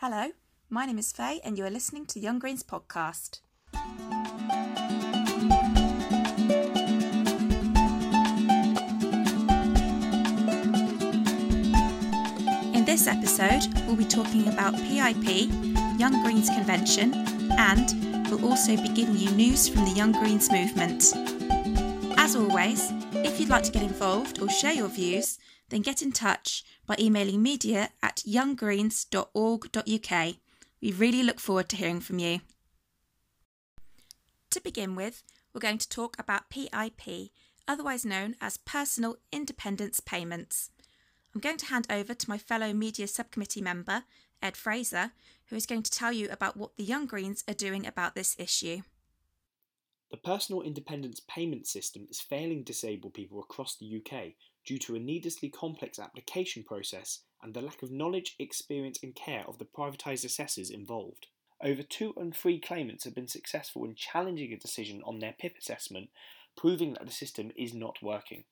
[0.00, 0.26] Hello,
[0.68, 3.40] my name is Faye, and you are listening to Young Greens podcast.
[12.74, 15.48] In this episode, we'll be talking about PIP,
[15.98, 17.14] Young Greens Convention,
[17.52, 21.14] and we'll also be giving you news from the Young Greens movement.
[22.18, 22.92] As always,
[23.24, 25.38] if you'd like to get involved or share your views,
[25.68, 30.36] then get in touch by emailing media at younggreens.org.uk.
[30.80, 32.40] We really look forward to hearing from you.
[34.50, 37.30] To begin with, we're going to talk about PIP,
[37.66, 40.70] otherwise known as Personal Independence Payments.
[41.34, 44.04] I'm going to hand over to my fellow media subcommittee member,
[44.42, 45.12] Ed Fraser,
[45.46, 48.36] who is going to tell you about what the Young Greens are doing about this
[48.38, 48.82] issue.
[50.10, 54.34] The Personal Independence Payment System is failing disabled people across the UK
[54.66, 59.44] due to a needlessly complex application process and the lack of knowledge, experience, and care
[59.46, 61.28] of the privatised assessors involved.
[61.62, 65.56] Over two and three claimants have been successful in challenging a decision on their PIP
[65.58, 66.10] assessment,
[66.56, 68.44] proving that the system is not working.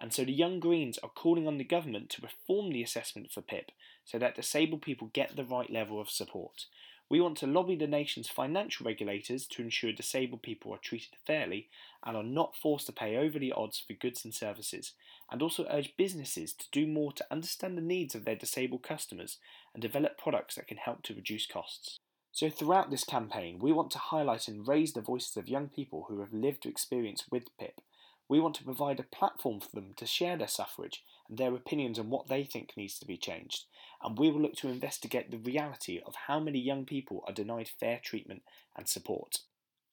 [0.00, 3.40] And so the Young Greens are calling on the government to reform the assessment for
[3.40, 3.72] PIP
[4.04, 6.66] so that disabled people get the right level of support.
[7.08, 11.68] We want to lobby the nation's financial regulators to ensure disabled people are treated fairly
[12.04, 14.92] and are not forced to pay over the odds for goods and services,
[15.30, 19.38] and also urge businesses to do more to understand the needs of their disabled customers
[19.72, 21.98] and develop products that can help to reduce costs.
[22.32, 26.06] So, throughout this campaign, we want to highlight and raise the voices of young people
[26.08, 27.80] who have lived experience with PIP
[28.28, 31.98] we want to provide a platform for them to share their suffrage and their opinions
[31.98, 33.64] on what they think needs to be changed,
[34.02, 37.68] and we will look to investigate the reality of how many young people are denied
[37.68, 38.42] fair treatment
[38.76, 39.38] and support.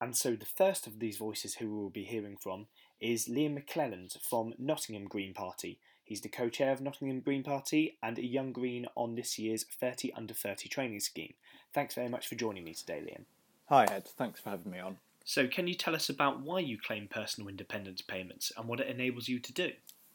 [0.00, 2.66] And so, the first of these voices who we will be hearing from
[3.00, 5.78] is Liam McClelland from Nottingham Green Party.
[6.04, 9.64] He's the co chair of Nottingham Green Party and a young Green on this year's
[9.64, 11.34] 30 under 30 training scheme.
[11.74, 13.24] Thanks very much for joining me today, Liam.
[13.68, 14.06] Hi, Ed.
[14.06, 14.96] Thanks for having me on.
[15.24, 18.88] So, can you tell us about why you claim personal independence payments and what it
[18.88, 19.72] enables you to do?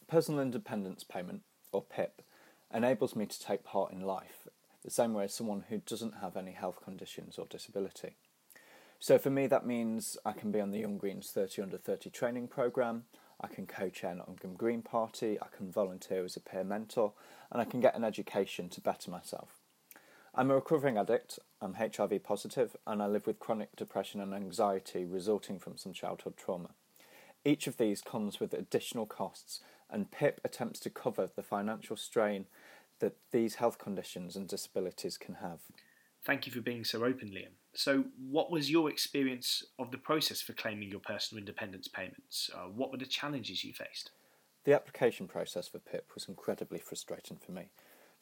[0.08, 1.42] Personal independence payment,
[1.72, 2.22] or PIP,
[2.74, 4.48] enables me to take part in life
[4.86, 8.16] the same way as someone who doesn't have any health conditions or disability.
[9.00, 12.10] So, for me, that means I can be on the Young Greens 30 under 30
[12.12, 13.04] training programme,
[13.42, 17.14] I can co chair Nottingham Green Party, I can volunteer as a peer mentor,
[17.52, 19.60] and I can get an education to better myself.
[20.38, 25.06] I'm a recovering addict, I'm HIV positive, and I live with chronic depression and anxiety
[25.06, 26.72] resulting from some childhood trauma.
[27.46, 32.48] Each of these comes with additional costs, and PIP attempts to cover the financial strain
[33.00, 35.60] that these health conditions and disabilities can have.
[36.26, 37.54] Thank you for being so open, Liam.
[37.74, 42.50] So, what was your experience of the process for claiming your personal independence payments?
[42.54, 44.12] Uh, what were the challenges you faced?
[44.66, 47.70] The application process for PIP was incredibly frustrating for me.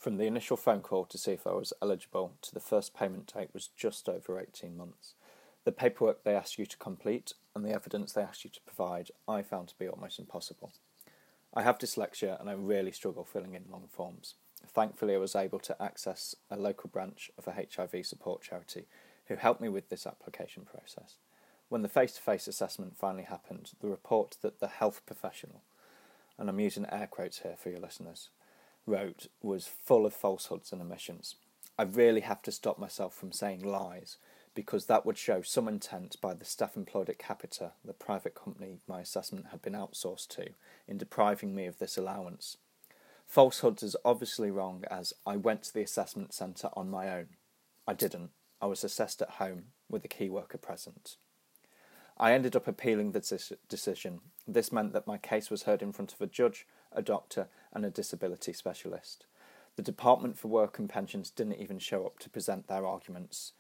[0.04, 3.32] From the initial phone call to see if I was eligible to the first payment
[3.34, 5.14] date was just over 18 months.
[5.64, 9.12] The paperwork they asked you to complete and the evidence they asked you to provide
[9.30, 10.74] I found to be almost impossible.
[11.54, 14.36] I have dyslexia and I really struggle filling in long forms.
[14.68, 18.88] Thankfully, I was able to access a local branch of a HIV support charity
[19.28, 21.16] who helped me with this application process.
[21.70, 25.62] When the face to face assessment finally happened, the report that the health professional,
[26.38, 28.28] and I'm using air quotes here for your listeners,
[28.86, 31.36] wrote was full of falsehoods and omissions.
[31.78, 34.18] I really have to stop myself from saying lies
[34.56, 38.78] because that would show some intent by the staff employed at Capita, the private company
[38.88, 40.50] my assessment had been outsourced to,
[40.88, 42.58] in depriving me of this allowance.
[43.26, 47.30] Falsehoods is obviously wrong as I went to the assessment centre on my own.
[47.88, 48.30] I didn't.
[48.62, 51.18] I was assessed at home with a key worker present.
[52.18, 54.20] I ended up appealing the decision.
[54.48, 57.86] This meant that my case was heard in front of a judge, a doctor, and
[57.86, 59.26] a disability specialist.
[59.76, 63.54] The Department for Work and Pensions didn't even show up to present their arguments.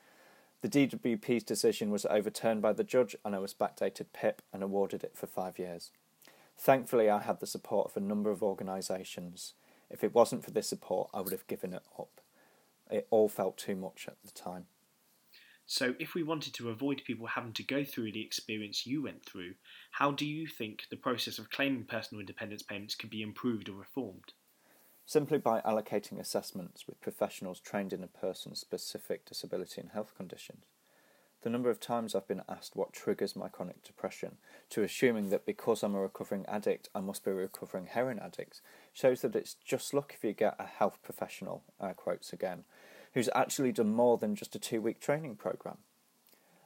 [0.61, 5.03] The DWP's decision was overturned by the judge, and I was backdated PIP and awarded
[5.03, 5.91] it for five years.
[6.57, 9.53] Thankfully, I had the support of a number of organisations.
[9.89, 12.21] If it wasn't for this support, I would have given it up.
[12.91, 14.67] It all felt too much at the time.
[15.65, 19.25] So, if we wanted to avoid people having to go through the experience you went
[19.25, 19.53] through,
[19.91, 23.73] how do you think the process of claiming personal independence payments could be improved or
[23.73, 24.33] reformed?
[25.05, 30.65] Simply by allocating assessments with professionals trained in a person's specific disability and health conditions.
[31.43, 34.37] The number of times I've been asked what triggers my chronic depression,
[34.69, 38.61] to assuming that because I'm a recovering addict, I must be a recovering heroin addict,
[38.93, 42.63] shows that it's just luck if you get a health professional, air quotes again,
[43.13, 45.77] who's actually done more than just a two week training program.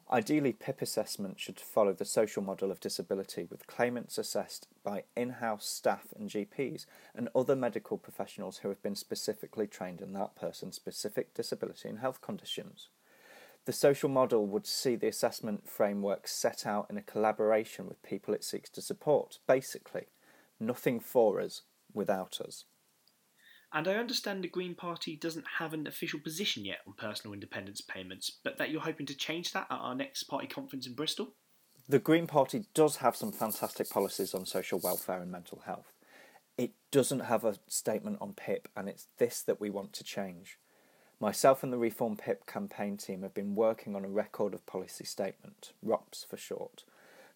[0.09, 5.31] Ideally, PIP assessment should follow the social model of disability, with claimants assessed by in
[5.31, 10.33] house staff and GPs and other medical professionals who have been specifically trained in that
[10.33, 12.87] person's specific disability and health conditions.
[13.65, 18.33] The social model would see the assessment framework set out in a collaboration with people
[18.33, 19.39] it seeks to support.
[19.45, 20.05] Basically,
[20.57, 22.63] nothing for us without us.
[23.73, 27.81] And I understand the Green Party doesn't have an official position yet on personal independence
[27.81, 31.33] payments, but that you're hoping to change that at our next party conference in Bristol?
[31.89, 35.93] The Green Party does have some fantastic policies on social welfare and mental health.
[36.57, 40.57] It doesn't have a statement on PIP, and it's this that we want to change.
[41.19, 45.05] Myself and the Reform PIP campaign team have been working on a record of policy
[45.05, 46.83] statement, ROPS for short,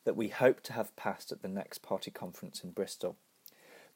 [0.05, 3.17] that we hope to have passed at the next party conference in Bristol.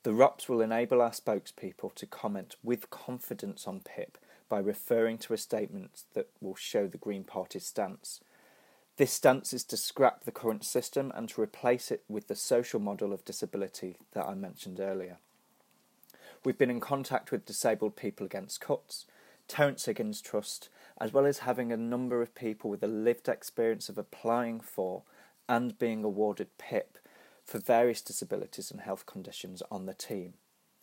[0.06, 5.34] The ROPS will enable our spokespeople to comment with confidence on PIP by referring to
[5.34, 8.22] a statement that will show the Green Party's stance.
[8.98, 12.80] This stance is to scrap the current system and to replace it with the social
[12.80, 15.18] model of disability that I mentioned earlier.
[16.44, 19.07] We've been in contact with Disabled People Against Cuts,
[19.48, 20.69] Terrence Higgins Trust,
[21.02, 25.02] as well as having a number of people with a lived experience of applying for
[25.50, 27.00] and being awarded PIP
[27.45, 30.33] for various disabilities and health conditions on the team.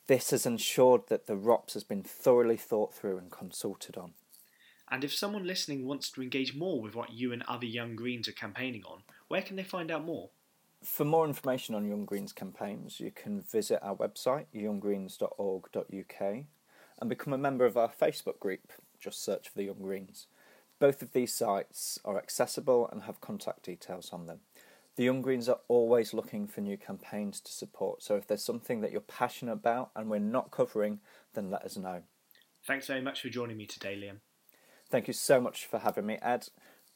[0.06, 4.12] This has ensured that the ROPS has been thoroughly thought through and consulted on.
[4.90, 8.28] And if someone listening wants to engage more with what you and other Young Greens
[8.28, 10.30] are campaigning on, where can they find out more?
[10.82, 16.44] For more information on Young Greens campaigns, you can visit our website, younggreens.org.uk,
[17.00, 18.72] and become a member of our Facebook group.
[19.00, 20.26] Just search for the Young Greens.
[20.78, 24.40] Both of these sites are accessible and have contact details on them.
[24.96, 28.82] The Young Greens are always looking for new campaigns to support, so if there's something
[28.82, 31.00] that you're passionate about and we're not covering,
[31.32, 32.02] then let us know.
[32.66, 34.18] Thanks very much for joining me today, Liam.
[34.90, 36.48] Thank you so much for having me, Ed,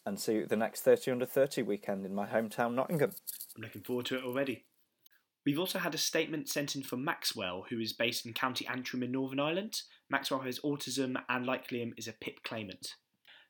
[0.05, 3.13] and see you at the next 30 under 30 weekend in my hometown, Nottingham.
[3.57, 4.67] I'm looking forward to it already.
[5.47, 9.03] We've also had a statement sent in from Maxwell, who is based in County Antrim
[9.03, 9.81] in Northern Ireland.
[10.11, 12.97] Maxwell has autism and, like Liam, is a PIP claimant.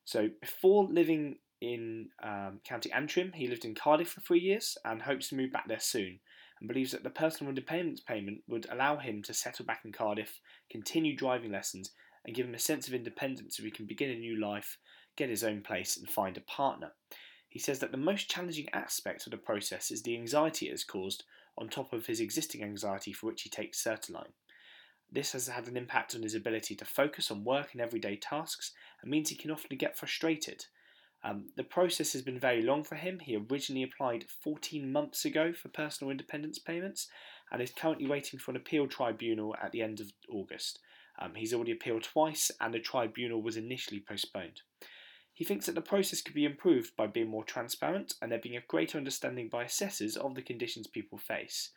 [0.05, 3.33] So, before living in um, County Antrim.
[3.33, 6.21] He lived in Cardiff for three years and hopes to move back there soon,
[6.61, 10.41] and believes that the personal independence payment would allow him to settle back in Cardiff,
[10.71, 11.93] continue driving lessons,
[12.25, 14.79] and give him a sense of independence so he can begin a new life,
[15.17, 16.93] get his own place, and find a partner.
[17.49, 20.85] He says that the most challenging aspect of the process is the anxiety it has
[20.85, 21.25] caused,
[21.59, 24.33] on top of his existing anxiety for which he takes sertraline.
[25.11, 28.73] This has had an impact on his ability to focus on work and everyday tasks
[29.01, 30.67] and means he can often get frustrated.
[31.27, 33.19] Um, the process has been very long for him.
[33.19, 37.09] He originally applied 14 months ago for personal independence payments
[37.51, 40.79] and is currently waiting for an appeal tribunal at the end of August.
[41.21, 44.61] Um, he's already appealed twice and the tribunal was initially postponed.
[45.35, 48.57] He thinks that the process could be improved by being more transparent and there being
[48.57, 51.73] a greater understanding by assessors of the conditions people face.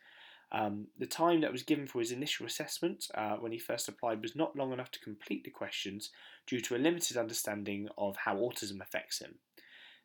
[0.52, 4.20] Um, the time that was given for his initial assessment uh, when he first applied
[4.20, 6.10] was not long enough to complete the questions
[6.46, 9.36] due to a limited understanding of how autism affects him.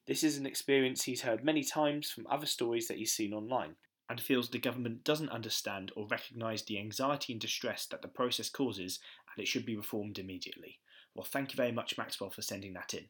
[0.05, 3.75] This is an experience he's heard many times from other stories that he's seen online
[4.07, 8.49] and feels the government doesn't understand or recognise the anxiety and distress that the process
[8.49, 8.99] causes
[9.35, 10.79] and it should be reformed immediately.
[11.15, 13.05] Well, thank you very much, Maxwell, for sending that in.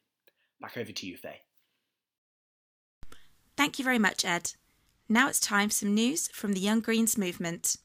[0.62, 1.42] Back over to you, Faye.
[3.58, 4.54] Thank you very much, Ed.
[5.08, 7.78] Now it's time for some news from the Young Greens movement.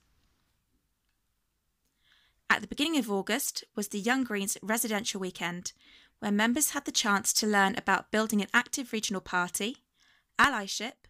[2.48, 5.74] At the beginning of August was the Young Greens residential weekend,
[6.20, 9.76] where members had the chance to learn about building an active regional party,
[10.38, 11.06] allyship,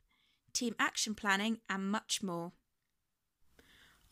[0.52, 2.52] team action planning, and much more.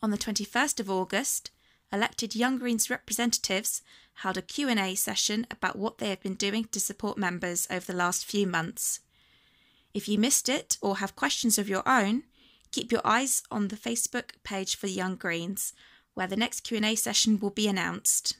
[0.01, 1.51] On the 21st of August,
[1.91, 3.81] elected Young Greens representatives
[4.13, 7.97] held a Q&A session about what they have been doing to support members over the
[7.97, 9.01] last few months.
[9.93, 12.23] If you missed it or have questions of your own,
[12.71, 15.73] keep your eyes on the Facebook page for Young Greens,
[16.13, 18.37] where the next Q&A session will be announced.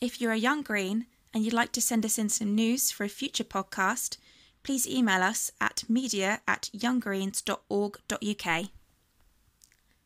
[0.00, 3.04] If you're a Young Green and you'd like to send us in some news for
[3.04, 4.18] a future podcast,
[4.62, 8.70] please email us at media at younggreens.org.uk.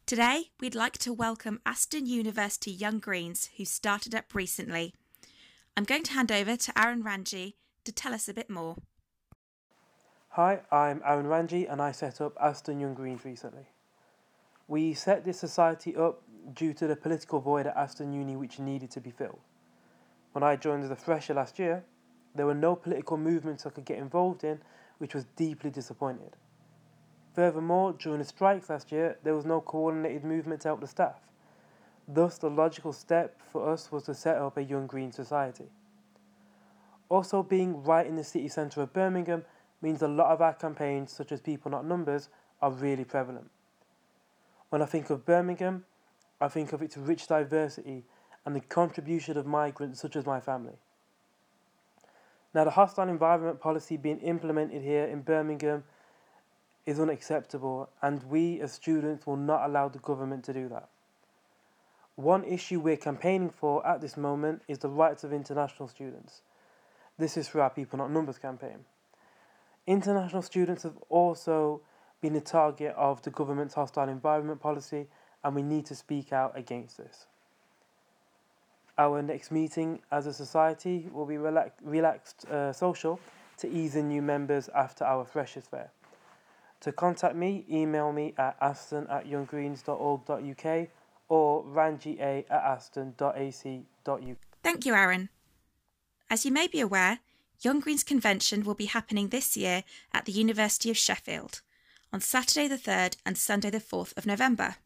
[0.06, 4.94] Today, we'd like to welcome Aston University Young Greens, who started up recently.
[5.76, 8.76] I'm going to hand over to Aaron Ranji to tell us a bit more.
[10.38, 13.66] Hi, I'm Aaron Ranji and I set up Aston Young Greens recently.
[14.68, 16.22] We set this society up
[16.54, 19.40] due to the political void at Aston Uni which needed to be filled.
[20.30, 21.82] When I joined as a fresher last year,
[22.36, 24.60] there were no political movements I could get involved in,
[24.98, 26.36] which was deeply disappointed.
[27.34, 31.18] Furthermore, during the strikes last year, there was no coordinated movement to help the staff.
[32.06, 35.72] Thus, the logical step for us was to set up a Young Green Society.
[37.08, 39.44] Also, being right in the city centre of Birmingham
[39.80, 42.28] means a lot of our campaigns, such as People Not Numbers,
[42.60, 43.50] are really prevalent.
[44.70, 45.84] When I think of Birmingham,
[46.40, 48.04] I think of its rich diversity
[48.44, 50.76] and the contribution of migrants such as my family.
[52.54, 55.84] Now, the hostile environment policy being implemented here in Birmingham
[56.86, 60.88] is unacceptable, and we as students will not allow the government to do that.
[62.16, 66.42] One issue we're campaigning for at this moment is the rights of international students.
[67.18, 68.84] This is through our People Not Numbers campaign.
[69.88, 71.80] International students have also
[72.20, 75.06] been the target of the government's hostile environment policy,
[75.42, 77.26] and we need to speak out against this.
[78.98, 83.18] Our next meeting as a society will be relax- relaxed uh, social
[83.56, 85.90] to ease in new members after our Freshers Fair.
[86.80, 90.88] To contact me, email me at aston at younggreens.org.uk
[91.30, 94.36] or rangia at aston.ac.uk.
[94.62, 95.30] Thank you, Aaron.
[96.28, 97.20] As you may be aware,
[97.60, 101.60] Young Greens Convention will be happening this year at the University of Sheffield
[102.12, 104.76] on Saturday the 3rd and Sunday the 4th of November.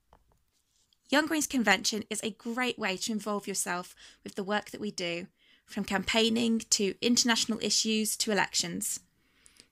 [1.10, 4.90] Young Greens Convention is a great way to involve yourself with the work that we
[4.90, 5.26] do,
[5.66, 9.00] from campaigning to international issues to elections.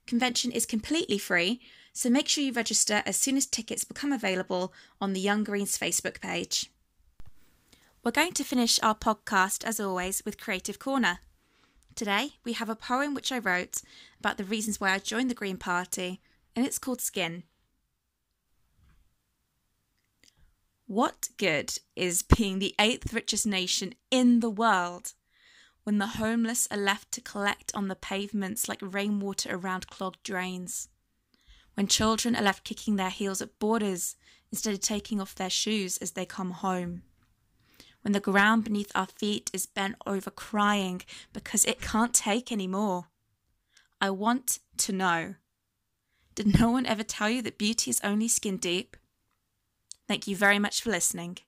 [0.07, 1.59] Convention is completely free,
[1.95, 5.79] so make sure you register as soon as tickets become available on the Young Greens
[5.79, 6.71] Facebook page.
[8.05, 11.21] We're going to finish our podcast, as always, with Creative Corner.
[11.95, 13.83] Today, we have a poem which I wrote
[14.19, 16.21] about the reasons why I joined the Green Party,
[16.57, 17.43] and it's called Skin.
[20.87, 25.13] What good is being the eighth richest nation in the world
[25.85, 30.89] when the homeless are left to collect on the pavements like rainwater around clogged drains?
[31.75, 34.17] When children are left kicking their heels at borders
[34.51, 37.03] instead of taking off their shoes as they come home?
[38.03, 41.03] When the ground beneath our feet is bent over crying
[41.33, 43.09] because it can't take any more?
[44.01, 45.35] I want to know.
[46.35, 48.97] Did no one ever tell you that beauty is only skin deep?
[50.09, 51.39] Thank you very much for listening.